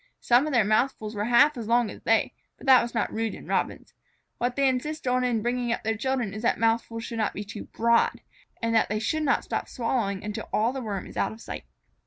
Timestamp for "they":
2.01-2.33, 4.55-4.67, 8.89-8.97